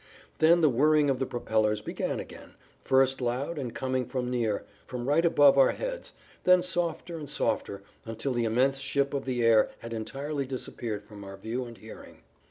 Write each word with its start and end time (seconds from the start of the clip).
Then 0.39 0.61
the 0.61 0.67
whirring 0.69 1.11
of 1.11 1.19
the 1.19 1.27
propellers 1.27 1.83
began 1.83 2.19
again, 2.19 2.55
first 2.79 3.21
loud 3.21 3.59
and 3.59 3.71
coming 3.71 4.03
from 4.03 4.31
near, 4.31 4.63
from 4.87 5.07
right 5.07 5.23
above 5.23 5.59
our 5.59 5.73
heads,[Pg 5.73 6.15
17] 6.43 6.43
then 6.45 6.63
softer 6.63 7.17
and 7.19 7.29
softer 7.29 7.83
until 8.03 8.33
the 8.33 8.45
immense 8.45 8.79
ship 8.79 9.13
of 9.13 9.25
the 9.25 9.43
air 9.43 9.69
had 9.77 9.93
entirely 9.93 10.47
disappeared 10.47 11.03
from 11.03 11.23
our 11.23 11.37
view 11.37 11.65
and 11.65 11.77
hearing. 11.77 12.23